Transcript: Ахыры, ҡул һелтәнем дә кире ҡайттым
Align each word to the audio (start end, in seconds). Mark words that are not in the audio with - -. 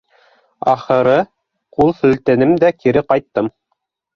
Ахыры, 0.71 1.17
ҡул 1.77 1.93
һелтәнем 1.99 2.57
дә 2.65 2.73
кире 2.79 3.05
ҡайттым 3.15 3.53